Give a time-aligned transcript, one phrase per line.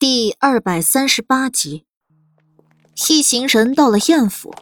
[0.00, 1.84] 第二百三十八集，
[3.08, 4.54] 一行人到了燕府，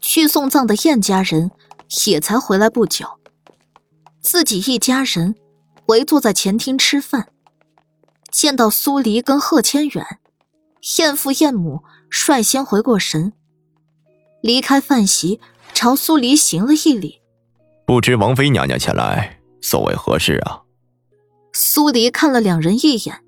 [0.00, 1.52] 去送葬的燕家人
[2.08, 3.06] 也才回来不久。
[4.20, 5.36] 自己一家人
[5.86, 7.28] 围坐在前厅吃饭，
[8.32, 10.04] 见到苏黎跟贺千远，
[10.98, 13.32] 燕父燕母率先回过神，
[14.42, 15.38] 离开饭席，
[15.72, 17.20] 朝苏黎行了一礼。
[17.86, 20.62] 不知王妃娘娘前来，所为何事啊？
[21.52, 23.20] 苏黎看了两人一眼，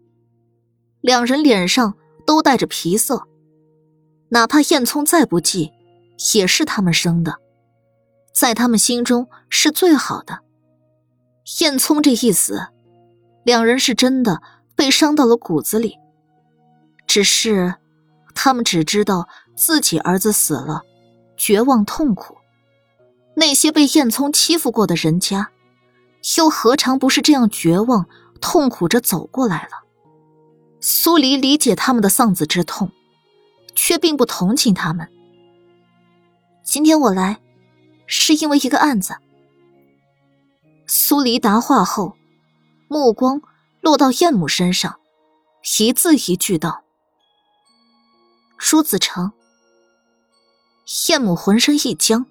[1.07, 1.95] 两人脸上
[2.27, 3.29] 都带着皮色，
[4.31, 5.71] 哪怕燕聪再不济，
[6.35, 7.37] 也是他们生的，
[8.35, 10.41] 在他们心中是最好的。
[11.61, 12.61] 燕聪这一死，
[13.45, 14.43] 两人是真的
[14.75, 15.97] 被伤到了骨子里。
[17.07, 17.77] 只是，
[18.35, 20.83] 他们只知道自己儿子死了，
[21.37, 22.37] 绝望痛苦。
[23.37, 25.51] 那些被燕聪欺负过的人家，
[26.37, 28.07] 又何尝不是这样绝望、
[28.41, 29.86] 痛苦着走过来了？
[30.81, 32.91] 苏黎理解他们的丧子之痛，
[33.75, 35.09] 却并不同情他们。
[36.63, 37.41] 今天我来，
[38.07, 39.17] 是因为一个案子。
[40.87, 42.17] 苏黎答话后，
[42.89, 43.43] 目光
[43.81, 45.01] 落到燕母身上，
[45.79, 46.85] 一字一句道
[48.59, 49.33] ：“朱子成。”
[51.09, 52.27] 燕母浑身一僵。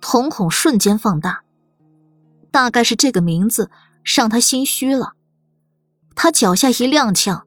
[0.00, 1.42] 瞳孔瞬间放大，
[2.50, 3.70] 大概是这个名字
[4.02, 5.12] 让他心虚了。
[6.14, 7.42] 他脚下一踉跄，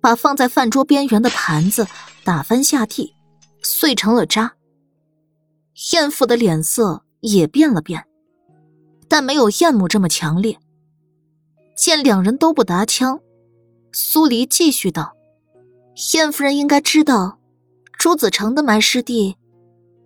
[0.00, 1.86] 把放在饭桌边缘的盘子
[2.24, 3.14] 打翻下地，
[3.62, 4.54] 碎成了渣。
[5.92, 8.06] 燕父的脸色也变了变，
[9.08, 10.58] 但没有燕母这么强烈。
[11.76, 13.20] 见两人都不答腔，
[13.92, 15.14] 苏黎继续道
[16.14, 17.38] ：“燕夫人应该知道，
[17.98, 19.36] 朱子成的埋尸地。”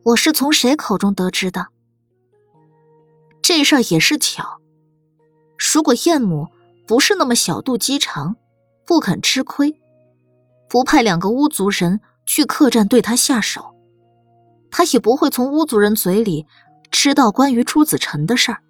[0.02, 1.68] 我是从谁口中得知的？
[3.42, 4.58] 这事儿也是巧。
[5.74, 6.48] 如果燕母
[6.86, 8.34] 不是那么小肚鸡肠，
[8.90, 9.80] 不肯吃亏，
[10.68, 13.76] 不派两个巫族人去客栈对他下手，
[14.68, 16.44] 他也不会从巫族人嘴里
[16.90, 18.60] 知道关于朱子成的事儿。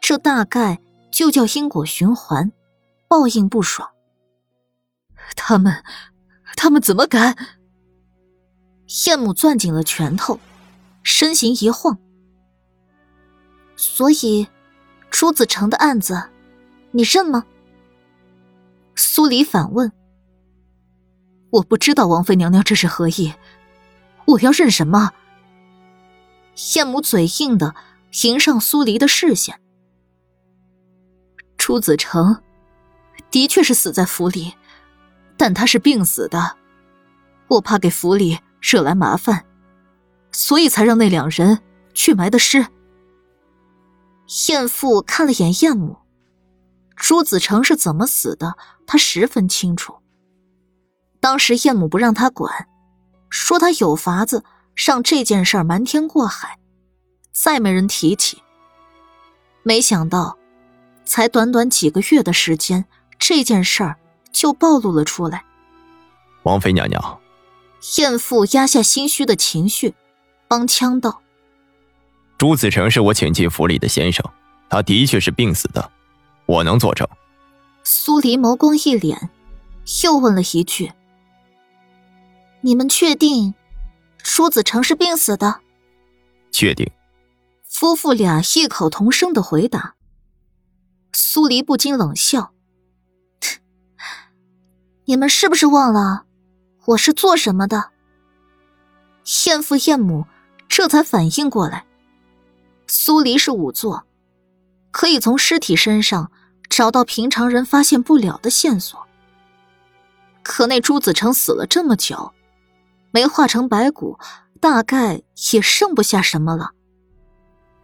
[0.00, 0.80] 这大概
[1.12, 2.52] 就叫因果循环，
[3.06, 3.86] 报应不爽。
[5.36, 5.84] 他们，
[6.56, 7.36] 他们怎么敢？
[9.04, 10.40] 燕母攥紧了拳头，
[11.02, 11.98] 身形一晃。
[13.76, 14.48] 所以，
[15.10, 16.30] 朱子成的案子，
[16.92, 17.44] 你认吗？
[19.00, 19.92] 苏黎反问。
[21.50, 23.34] 我不知道王妃娘娘这是何意，
[24.26, 25.12] 我要认什么？
[26.74, 27.74] 燕母嘴硬的
[28.22, 29.60] 迎上苏黎的视线。
[31.56, 32.42] 朱子成，
[33.30, 34.54] 的确是死在府里，
[35.36, 36.56] 但他是病死的，
[37.48, 38.38] 我怕给府里。
[38.62, 39.46] 惹来麻烦，
[40.32, 41.62] 所以才让那两人
[41.94, 42.66] 去埋的尸。
[44.50, 45.96] 燕父看了眼燕母，
[46.94, 48.54] 朱子成是怎么死的，
[48.90, 49.94] 他十分清楚。
[51.20, 52.66] 当时燕母不让他管，
[53.28, 56.58] 说他有法子让这件事瞒天过海，
[57.30, 58.42] 再没人提起。
[59.62, 60.36] 没想到，
[61.04, 62.84] 才短短几个月的时间，
[63.16, 63.96] 这件事儿
[64.32, 65.44] 就暴露了出来。
[66.42, 67.20] 王妃娘娘。
[67.96, 69.94] 燕父压下心虚的情绪，
[70.48, 71.22] 帮腔道
[72.36, 74.28] ：“朱子成是我请进府里的先生，
[74.68, 75.90] 他的确是病死的，
[76.46, 77.08] 我能作证。”
[77.82, 79.28] 苏黎眸光一敛，
[80.04, 80.92] 又问了一句
[82.62, 83.54] ：“你们确定
[84.18, 85.60] 朱子成是病死的
[86.52, 86.90] ？”“确定。”
[87.64, 89.94] 夫妇俩异口同声的回答。
[91.12, 92.52] 苏黎不禁冷笑
[95.06, 96.24] ：“你们是不是忘了？”
[96.86, 97.90] 我是做什么的？
[99.46, 100.26] 燕父燕母
[100.68, 101.86] 这才反应过来，
[102.88, 104.04] 苏黎是仵作，
[104.90, 106.32] 可以从尸体身上
[106.70, 109.06] 找到平常人发现不了的线索。
[110.42, 112.32] 可那朱子成死了这么久，
[113.10, 114.18] 没化成白骨，
[114.58, 115.20] 大概
[115.52, 116.70] 也剩不下什么了。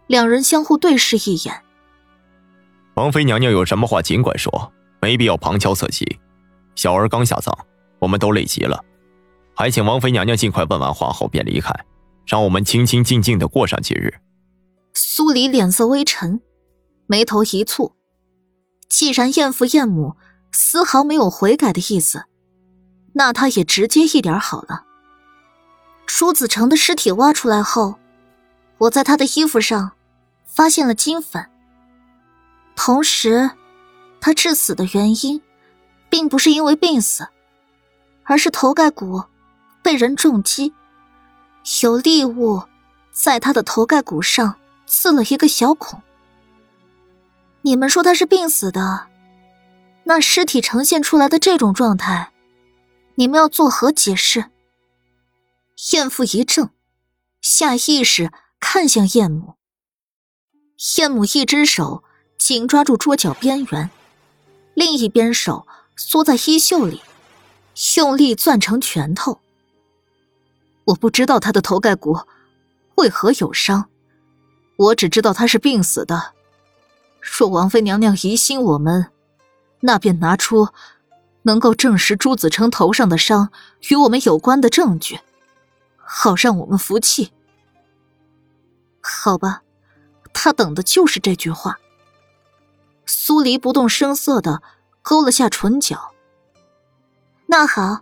[0.07, 1.61] 两人相互对视一眼，
[2.95, 6.19] 王妃娘娘有什么话尽管说，没必要旁敲侧击。
[6.75, 7.53] 小儿刚下葬，
[7.99, 8.83] 我们都累极了。
[9.53, 11.73] 还请王妃娘娘尽快问完话后便离开，
[12.25, 14.13] 让我们清清静静的过上几日。
[14.93, 16.41] 苏黎脸色微沉，
[17.05, 17.96] 眉头一蹙。
[18.89, 20.15] 既然燕父燕母
[20.51, 22.25] 丝毫没有悔改的意思，
[23.13, 24.85] 那他也直接一点好了。
[26.05, 27.99] 朱子成的尸体挖出来后，
[28.77, 29.91] 我在他的衣服上
[30.45, 31.49] 发现了金粉。
[32.75, 33.51] 同时，
[34.21, 35.41] 他致死的原因，
[36.09, 37.27] 并不是因为病死，
[38.23, 39.23] 而是头盖骨。
[39.83, 40.73] 被人重击，
[41.81, 42.63] 有利物
[43.13, 44.55] 在他的头盖骨上
[44.85, 46.01] 刺了一个小孔。
[47.61, 49.07] 你们说他是病死的，
[50.05, 52.31] 那尸体呈现出来的这种状态，
[53.15, 54.45] 你们要作何解释？
[55.93, 56.69] 燕父一怔，
[57.41, 59.55] 下意识看向燕母。
[60.97, 62.03] 燕母一只手
[62.37, 63.89] 紧抓住桌角边缘，
[64.73, 67.01] 另一边手缩在衣袖里，
[67.97, 69.41] 用力攥成拳头。
[70.85, 72.17] 我不知道他的头盖骨
[72.95, 73.89] 为何有伤，
[74.77, 76.36] 我只知道他是病死的。
[77.19, 79.11] 若王妃娘娘疑心我们，
[79.81, 80.69] 那便拿出
[81.43, 83.51] 能够证实朱子成头上的伤
[83.89, 85.19] 与我们有关的证据，
[85.97, 87.31] 好让我们服气。
[89.01, 89.61] 好吧，
[90.33, 91.79] 他等的就是这句话。
[93.05, 94.61] 苏黎不动声色的
[95.01, 96.13] 勾了下唇角。
[97.45, 98.01] 那好，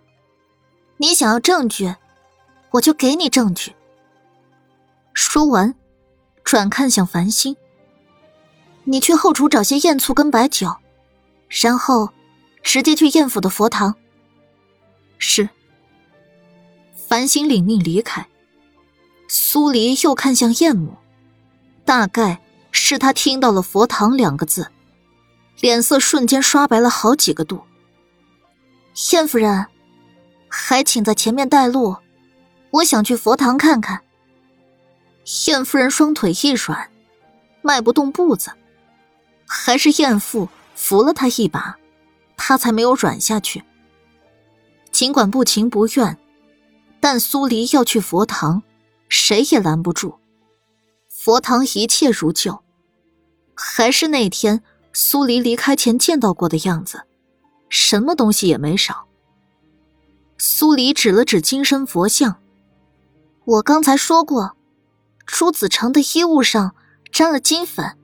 [0.97, 1.95] 你想要证据，
[2.71, 3.75] 我就给你证据。
[5.13, 5.75] 说完，
[6.43, 7.55] 转看向繁星
[8.85, 10.75] ：“你去后厨找些燕醋跟白酒。”
[11.49, 12.09] 然后，
[12.63, 13.95] 直接去燕府的佛堂。
[15.19, 15.49] 是。
[17.07, 18.27] 繁星领命离开。
[19.27, 20.97] 苏黎又看向燕母，
[21.83, 22.41] 大概
[22.71, 24.71] 是他听到了“佛堂”两个字，
[25.59, 27.63] 脸色瞬间刷白了好几个度。
[29.11, 29.67] 燕夫人，
[30.47, 31.97] 还请在前面带路，
[32.71, 34.01] 我想去佛堂看看。
[35.47, 36.89] 燕夫人双腿一软，
[37.61, 38.51] 迈不动步子，
[39.45, 40.49] 还是艳父。
[40.77, 41.77] 扶了他一把，
[42.35, 43.63] 他才没有软下去。
[44.91, 46.17] 尽管不情不愿，
[46.99, 48.61] 但苏黎要去佛堂，
[49.07, 50.19] 谁也拦不住。
[51.07, 52.61] 佛堂一切如旧，
[53.55, 54.61] 还是那天
[54.91, 57.03] 苏黎离开前见到过的样子，
[57.69, 59.07] 什么东西也没少。
[60.37, 62.41] 苏黎指了指金身佛像
[63.45, 64.57] ：“我刚才说过，
[65.25, 66.75] 朱子成的衣物上
[67.11, 67.97] 沾了金粉，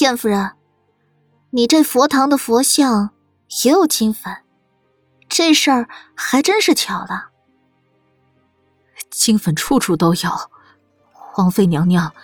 [0.00, 0.52] 燕夫人。”
[1.52, 3.10] 你这佛堂的佛像
[3.64, 4.44] 也有金粉，
[5.28, 7.30] 这事儿还真是巧了。
[9.10, 10.30] 金粉处处都有，
[11.12, 12.14] 皇妃娘娘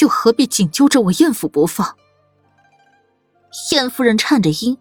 [0.00, 1.98] 又何必紧揪着我燕府不放？
[3.72, 4.78] 燕夫人颤着音，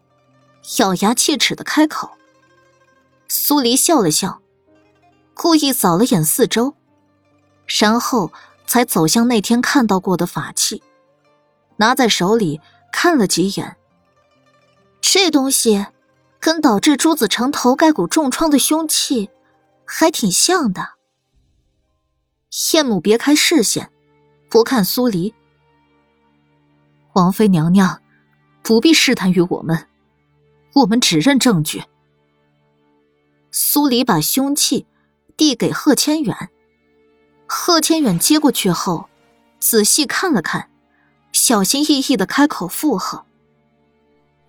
[0.80, 2.12] 咬牙切齿的开口。
[3.28, 4.42] 苏黎笑了笑，
[5.34, 6.76] 故意扫了眼四周，
[7.68, 8.32] 然后
[8.66, 10.82] 才走向那天看到过的法器，
[11.78, 12.62] 拿在手里。
[12.98, 13.76] 看了几眼，
[15.02, 15.86] 这东西
[16.40, 19.30] 跟导致朱子成头盖骨重创的凶器
[19.84, 20.92] 还挺像的。
[22.74, 23.92] 燕母别开视线，
[24.50, 25.36] 不看苏黎。
[27.16, 28.02] 王妃娘娘
[28.64, 29.90] 不必试探于我们，
[30.76, 31.84] 我们只认证据。
[33.52, 34.88] 苏黎把凶器
[35.36, 36.50] 递给贺千远，
[37.46, 39.10] 贺千远接过去后，
[39.60, 40.70] 仔细看了看。
[41.48, 43.24] 小心翼翼的开口附和：“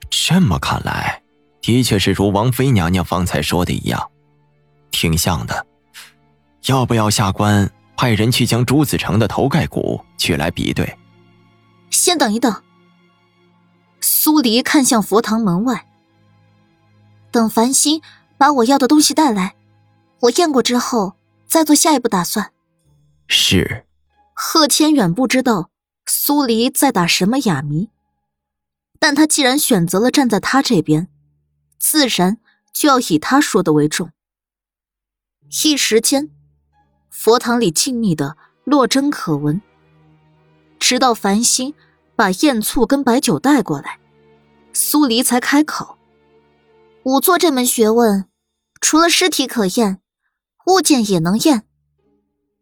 [0.09, 1.23] 这么看来，
[1.61, 4.11] 的确是如王妃娘娘方才说的一样，
[4.91, 5.67] 挺像的。
[6.69, 10.97] 要不要下官派人去将朱子成的头盖骨取来比对？”
[11.93, 12.63] 先等一等。
[14.01, 15.87] 苏黎看向佛堂门外，
[17.31, 18.01] 等繁星
[18.39, 19.55] 把我要的东西带来，
[20.21, 21.13] 我验过之后
[21.47, 22.53] 再做下一步打算。
[23.29, 23.85] 是。
[24.33, 25.69] 贺千远不知道。
[26.09, 27.91] 苏黎在打什么哑谜？
[29.01, 31.09] 但他既然选择了站在他这边，
[31.79, 32.39] 自然
[32.73, 34.13] 就要以他说的为重。
[35.65, 36.31] 一时间，
[37.11, 39.61] 佛堂里静谧的落针可闻。
[40.79, 41.75] 直到繁星
[42.15, 43.99] 把燕醋跟白酒带过来，
[44.73, 45.99] 苏黎才开口
[47.03, 48.29] ：“仵作这门学问，
[48.81, 50.01] 除了尸体可验，
[50.67, 51.67] 物件也能验。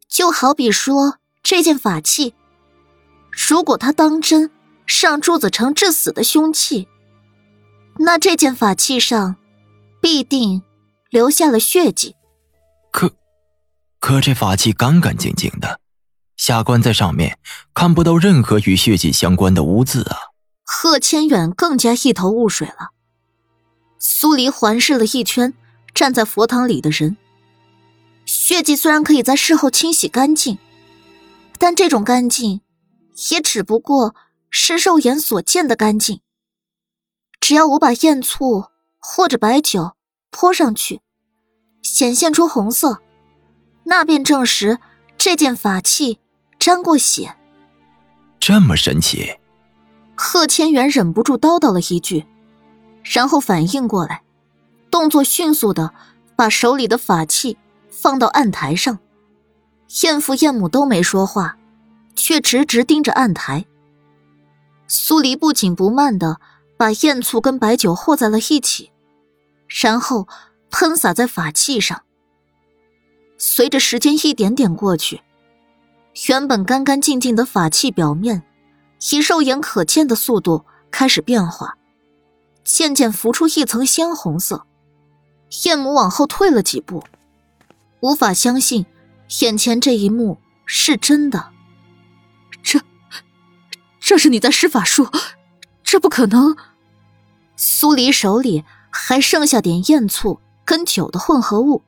[0.09, 2.35] 就好比说这件法器。”
[3.37, 4.51] 如果他当真
[5.03, 6.89] 让朱子成致死的凶器，
[7.99, 9.37] 那这件法器上
[10.01, 10.63] 必定
[11.11, 12.15] 留下了血迹。
[12.93, 13.13] 可，
[13.99, 15.81] 可这法器干干净净的，
[16.37, 17.39] 下官在上面
[17.73, 20.17] 看不到任何与血迹相关的污渍啊！
[20.65, 22.91] 贺千远更加一头雾水了。
[23.99, 25.55] 苏黎环视了一圈
[25.95, 27.17] 站在佛堂里的人，
[28.27, 30.59] 血迹虽然可以在事后清洗干净，
[31.59, 32.61] 但这种干净。
[33.31, 34.15] 也只不过
[34.51, 36.21] 是肉眼所见的干净。
[37.41, 38.67] 只要我把燕醋
[38.99, 39.93] 或者白酒
[40.31, 41.01] 泼上去，
[41.83, 43.01] 显现出红色，
[43.85, 44.79] 那便证实
[45.19, 46.19] 这件法器
[46.59, 47.37] 沾过血。
[48.41, 49.39] 这么神奇？
[50.17, 52.25] 贺千元忍不住叨叨了一句，
[53.03, 54.23] 然后反应过来，
[54.91, 55.93] 动作迅速的
[56.37, 57.59] 把手里的法器
[57.91, 58.99] 放到案台上。
[60.03, 61.59] 燕父燕母都没说话。
[62.15, 63.65] 却直直盯着案台。
[64.87, 66.41] 苏黎不紧不慢的
[66.77, 68.91] 把燕醋跟白酒和在了一起，
[69.69, 70.29] 然后
[70.71, 72.03] 喷洒在法器上。
[73.39, 75.23] 随着时间一点点过去，
[76.29, 78.43] 原本干干净净的法器表面，
[79.11, 81.77] 以肉眼可见的速度开始变化，
[82.63, 84.67] 渐渐浮出一层鲜红色。
[85.65, 87.05] 燕母往后退了几步，
[88.01, 88.87] 无法相信
[89.41, 91.54] 眼前这一幕是真的。
[94.05, 95.09] 这，是你在施法术？
[95.83, 96.55] 这不可能！
[97.57, 101.83] 苏黎手里还剩下点燕醋跟酒的混合物，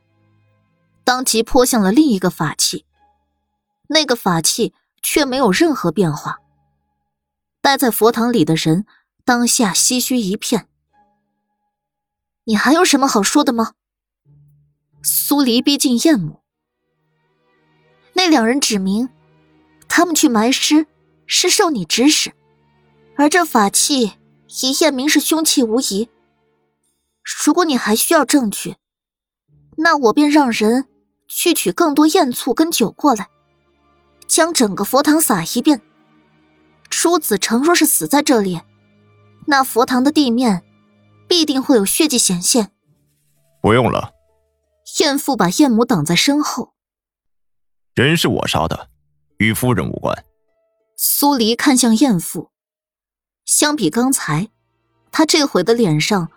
[1.05, 2.87] 当即泼向了另一个法器。
[3.89, 6.39] 那个法器却没有任何变化。
[7.61, 8.87] 待在佛堂里的人
[9.27, 10.67] 当下唏嘘一片。
[12.45, 13.75] 你还有什么好说的吗？
[15.03, 16.41] 苏黎逼近燕母，
[18.15, 19.11] 那两人指明，
[19.87, 20.87] 他们去埋尸
[21.27, 22.33] 是受你指使，
[23.17, 24.15] 而这法器
[24.63, 26.09] 以验明是凶器无疑。
[27.45, 28.77] 如果你还需要证据，
[29.77, 30.87] 那我便让人
[31.29, 33.29] 去取更多燕醋跟酒过来，
[34.27, 35.83] 将整个佛堂撒一遍。
[36.89, 38.61] 朱子成若是死在这里，
[39.47, 40.63] 那佛堂的地面。
[41.29, 42.71] 必定会有血迹显现。
[43.61, 44.13] 不用了。
[45.01, 46.73] 燕父把燕母挡在身后。
[47.97, 48.89] 人是我杀的，
[49.39, 50.25] 与夫人无关。
[50.97, 52.51] 苏黎看向燕父，
[53.45, 54.49] 相比刚才，
[55.13, 56.31] 他这回的脸上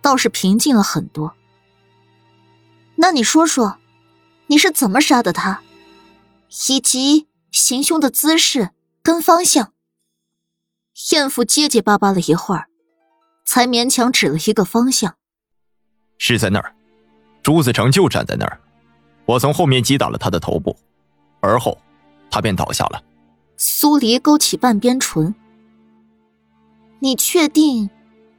[0.00, 1.36] 倒是平静了很多。
[2.96, 3.78] 那你说说，
[4.46, 5.62] 你是怎么杀的他，
[6.68, 8.70] 以及行凶的姿势
[9.02, 9.74] 跟方向？
[11.12, 12.68] 燕父结结巴巴了一会儿。
[13.48, 15.14] 才勉强指了一个方向，
[16.18, 16.74] 是在那儿。
[17.44, 18.60] 朱子成就站在那儿，
[19.24, 20.76] 我从后面击打了他的头部，
[21.40, 21.80] 而后
[22.28, 23.00] 他便倒下了。
[23.56, 25.34] 苏黎勾起半边唇
[27.00, 27.90] ：“你确定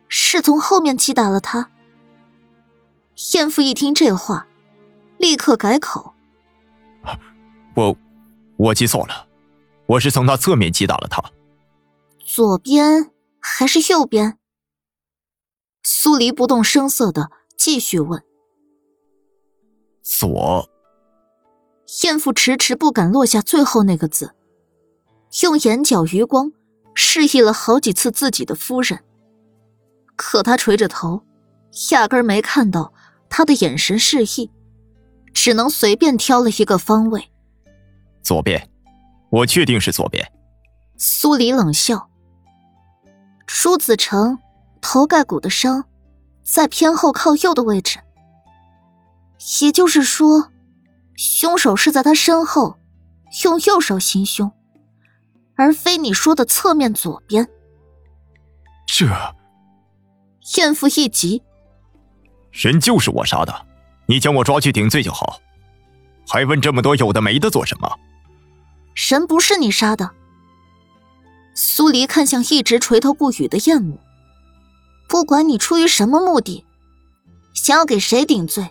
[0.08, 1.72] 是从后面击打了他？”
[3.34, 4.48] 燕父一听这话，
[5.18, 6.14] 立刻改口
[7.76, 7.98] ：“我，
[8.58, 9.28] 我记错了，
[9.88, 11.24] 我是从他侧面击打了他。
[12.20, 14.38] 左边还是右边？”
[15.82, 18.24] 苏黎不动声色的继续问
[20.04, 20.70] ：“左。”
[22.04, 24.36] 燕父迟迟不敢落下最后那个字，
[25.44, 26.52] 用眼角余光
[26.94, 29.04] 示意了好几次自己的夫人，
[30.16, 31.24] 可他垂着头，
[31.92, 32.94] 压根没看到
[33.30, 34.52] 他的眼神示意，
[35.34, 37.32] 只能随便挑了一个方位。
[38.24, 38.70] 左边，
[39.30, 40.26] 我确定是左边。
[40.98, 42.10] 苏黎冷笑
[43.46, 44.40] ：“朱子成。”
[44.80, 45.86] 头盖骨的伤，
[46.44, 48.00] 在偏后靠右的位置，
[49.60, 50.52] 也就是说，
[51.16, 52.78] 凶手是在他身后，
[53.44, 54.50] 用右手行凶，
[55.58, 57.48] 而非你说的侧面左边。
[58.86, 59.06] 这，
[60.58, 61.44] 燕父一急，
[62.52, 63.66] 人就是我杀的，
[64.06, 65.42] 你将我抓去顶罪就好，
[66.30, 68.00] 还问这么多有的没的做什么？
[69.10, 70.12] 人不是你杀的。
[71.54, 74.00] 苏黎看向一直垂头不语的燕母。
[75.10, 76.66] 不管你出于什么目的，
[77.54, 78.70] 想要给谁顶罪，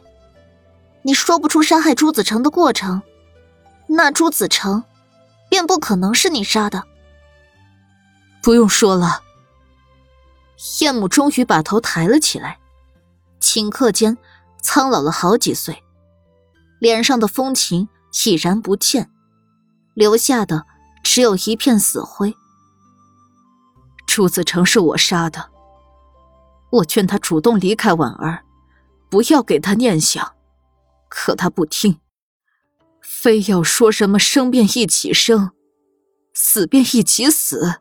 [1.03, 3.03] 你说不出杀害朱子成的过程，
[3.89, 4.85] 那朱子成
[5.57, 6.85] 便不可能是你杀的。
[8.43, 9.23] 不用说了。
[10.83, 12.59] 燕母终于把头抬了起来，
[13.41, 14.19] 顷刻间
[14.61, 15.83] 苍老了好几岁，
[16.79, 17.89] 脸上的风情
[18.27, 19.11] 已然不见，
[19.95, 20.67] 留下的
[21.03, 22.37] 只有一片死灰。
[24.07, 25.53] 朱子成是我杀的。
[26.71, 28.45] 我劝他主动离开婉儿，
[29.09, 30.35] 不要给他念想，
[31.09, 31.99] 可他不听，
[33.27, 35.51] 非要说什么生便一起生，
[36.33, 37.81] 死便一起死，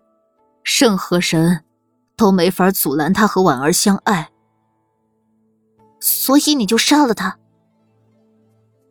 [0.79, 1.63] 任何人
[2.17, 4.31] 都没法阻拦他和婉儿相爱。
[5.99, 7.37] 所以你就杀了他。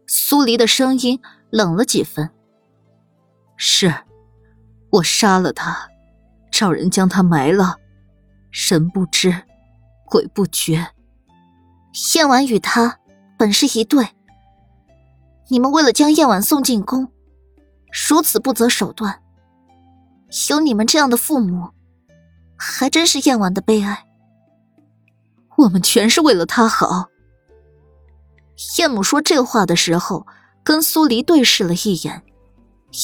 [0.07, 1.21] 苏黎的声音
[1.51, 2.31] 冷了几分。
[3.57, 3.93] 是，
[4.91, 5.89] 我杀了他，
[6.53, 7.79] 找人将他埋了，
[8.53, 9.43] 神不知。
[10.07, 10.93] 鬼不觉，
[12.15, 13.01] 燕婉与他
[13.37, 14.07] 本是一对。
[15.49, 17.13] 你们为了将燕婉送进宫，
[18.09, 19.23] 如此不择手段。
[20.51, 21.71] 有你们这样的父母，
[22.57, 24.07] 还真是燕婉的悲哀。
[25.57, 27.09] 我们全是为了他好。
[28.79, 30.27] 燕母说这话的时候，
[30.65, 32.23] 跟苏黎对视了一眼，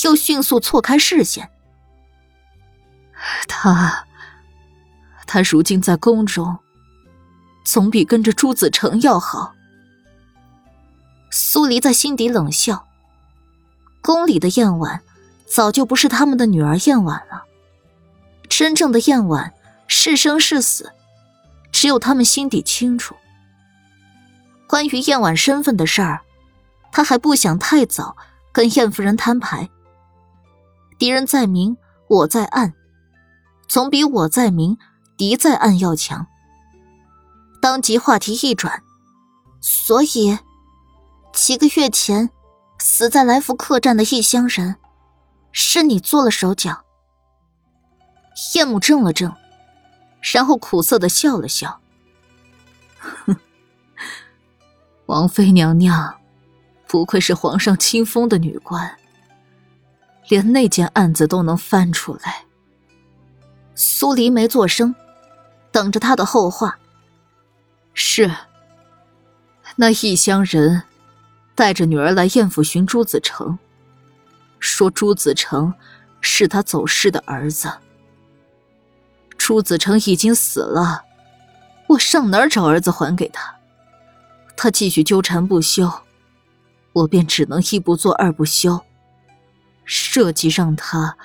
[0.05, 1.51] 又迅速错开视线。
[3.47, 4.07] 他，
[5.27, 6.59] 他如今在宫中。
[7.63, 9.55] 总比跟着朱子成要好。
[11.43, 12.87] 苏黎在心底冷笑。
[14.03, 15.01] 宫里的燕婉，
[15.47, 17.45] 早就不是他们的女儿燕婉了。
[18.47, 19.55] 真正的燕婉，
[19.89, 20.93] 是生是死，
[21.73, 23.17] 只有他们心底清楚。
[24.67, 26.21] 关于燕婉身份的事儿，
[26.93, 28.19] 他还不想太早
[28.53, 29.71] 跟燕夫人摊牌。
[30.99, 32.75] 敌人在明，我在暗，
[33.67, 34.77] 总比我在明，
[35.17, 36.27] 敌在暗要强。
[37.63, 38.83] 当即话题一转，
[39.63, 40.39] 所以
[41.33, 42.31] 几个月前
[42.79, 44.77] 死在来福客栈的异乡人，
[45.53, 46.85] 是你做了手脚。
[48.55, 49.35] 燕母怔了怔，
[50.33, 51.81] 然后苦涩的笑了笑，
[55.07, 56.21] 王妃娘娘，
[56.87, 58.97] 不愧是皇上亲封的女官，
[60.29, 62.45] 连那件案子都能翻出来。
[63.75, 64.95] 苏黎没作声，
[65.71, 66.79] 等着他的后话。
[67.93, 68.31] 是，
[69.77, 70.83] 那异乡人
[71.61, 73.59] 带着女儿来燕府寻朱子成，
[74.61, 75.75] 说朱子成
[76.23, 77.71] 是他走失的儿子。
[79.37, 81.05] 朱子成已经死了，
[81.87, 83.55] 我上哪儿找儿子还给他？
[84.57, 85.93] 他继续纠缠不休，
[86.95, 88.81] 我便只能一不做二不休，
[89.85, 91.19] 设计让他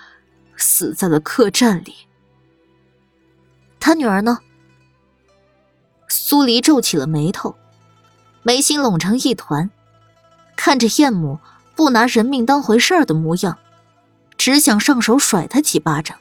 [0.58, 1.96] 死在了客栈里。
[3.80, 4.40] 他女儿呢？
[6.10, 7.56] 苏黎皱起了眉头，
[8.44, 9.72] 眉心拢成一团，
[10.56, 11.40] 看着燕母
[11.76, 13.58] 不拿人命当回事儿的模样，
[14.38, 16.18] 只想上手甩他几巴掌。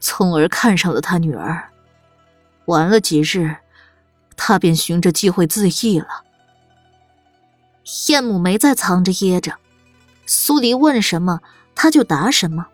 [0.00, 1.70] 从而看上了他女儿，
[2.66, 3.56] 玩了几日。
[4.36, 6.24] 他便寻着机会自缢了。
[8.08, 9.54] 燕母没再藏着掖着，
[10.26, 11.40] 苏黎问什么，
[11.76, 12.66] 他就答什么。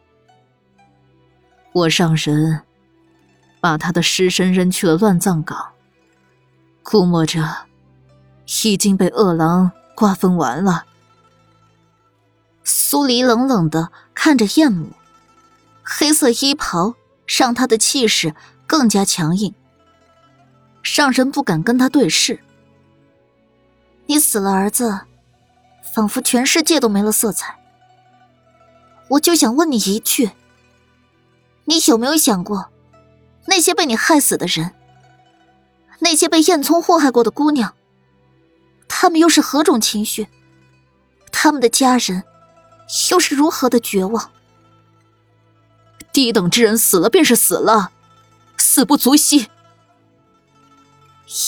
[1.72, 2.62] 我上神
[3.60, 5.72] 把他的尸身扔去了乱葬岗，
[6.82, 7.44] 估摸着
[8.64, 9.70] 已经被恶狼
[10.00, 10.86] 瓜分完了。
[12.64, 14.94] 苏黎冷冷的看着燕母，
[15.82, 16.94] 黑色衣袍
[17.26, 18.34] 让他的气势
[18.66, 19.54] 更加强硬。
[20.82, 22.40] 让人不敢跟他对视。
[24.06, 25.00] 你死了儿子，
[25.94, 27.58] 仿佛全世界都没了色彩。
[29.10, 30.30] 我就想问你一句：
[31.66, 32.70] 你有没有想过，
[33.44, 34.72] 那些被你害死的人，
[35.98, 37.74] 那些被燕聪祸害过的姑娘，
[38.92, 40.26] 他们又是何种情绪？
[41.30, 42.24] 他们的家人
[43.10, 44.32] 又是如何的绝望？
[46.12, 47.92] 低等之人死了便是死了，
[48.58, 49.48] 死不足惜。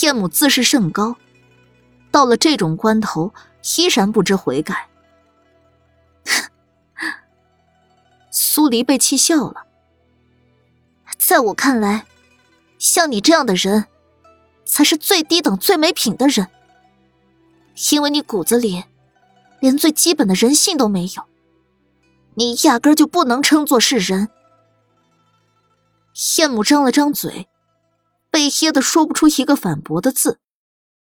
[0.03, 1.17] 燕母自视甚高，
[2.13, 3.35] 到了这种关头，
[3.77, 4.89] 依然不知悔改。
[8.31, 9.65] 苏黎被气笑了。
[11.19, 12.07] 在我看来，
[12.79, 13.87] 像你这样的人，
[14.65, 16.49] 才是最低等、最没品的人。
[17.91, 18.85] 因为你骨子里
[19.61, 21.25] 连最基本的人性都没有，
[22.35, 24.29] 你压根就不能称作是人。
[26.39, 27.49] 燕母张了张嘴。
[28.31, 30.39] 被噎得说不出一个反驳的字。